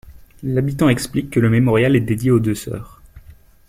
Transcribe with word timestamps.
L'habitant 0.41 0.89
explique 0.89 1.29
que 1.29 1.39
le 1.39 1.51
mémorial 1.51 1.95
est 1.95 1.99
dédié 1.99 2.31
aux 2.31 2.39
deux 2.39 2.55
sœurs. 2.55 3.03